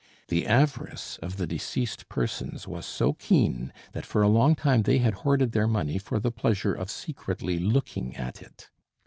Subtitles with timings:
[0.29, 4.97] The avarice of the deceased persons was so keen that for a long time they
[4.97, 8.71] had hoarded their money for the pleasure of secretly looking at it.